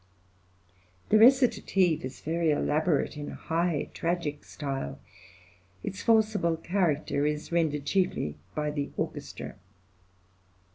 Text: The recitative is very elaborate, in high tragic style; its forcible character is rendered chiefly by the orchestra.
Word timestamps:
The 1.09 1.19
recitative 1.19 2.03
is 2.03 2.21
very 2.21 2.49
elaborate, 2.49 3.15
in 3.17 3.27
high 3.29 3.91
tragic 3.93 4.43
style; 4.43 4.97
its 5.83 6.01
forcible 6.01 6.57
character 6.57 7.27
is 7.27 7.51
rendered 7.51 7.85
chiefly 7.85 8.39
by 8.55 8.71
the 8.71 8.89
orchestra. 8.97 9.57